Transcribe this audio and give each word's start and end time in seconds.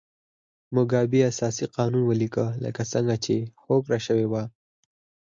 موګابي 0.75 1.19
اساسي 1.31 1.65
قانون 1.75 2.03
ولیکه 2.05 2.45
لکه 2.63 2.81
څنګه 2.93 3.15
چې 3.25 3.35
هوکړه 3.65 3.97
شوې 4.05 4.27
وه. 4.31 4.43